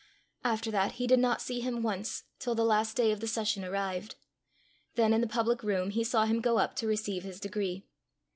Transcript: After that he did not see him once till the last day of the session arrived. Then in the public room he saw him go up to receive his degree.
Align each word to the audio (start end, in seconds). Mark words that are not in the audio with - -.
After 0.43 0.71
that 0.71 0.93
he 0.93 1.05
did 1.05 1.19
not 1.19 1.43
see 1.43 1.59
him 1.59 1.83
once 1.83 2.23
till 2.39 2.55
the 2.55 2.65
last 2.65 2.97
day 2.97 3.11
of 3.11 3.19
the 3.19 3.27
session 3.27 3.63
arrived. 3.63 4.15
Then 4.95 5.13
in 5.13 5.21
the 5.21 5.27
public 5.27 5.61
room 5.61 5.91
he 5.91 6.03
saw 6.03 6.25
him 6.25 6.41
go 6.41 6.57
up 6.57 6.75
to 6.77 6.87
receive 6.87 7.21
his 7.21 7.39
degree. 7.39 7.85